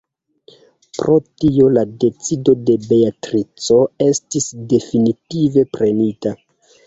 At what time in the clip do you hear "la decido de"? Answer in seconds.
1.73-2.77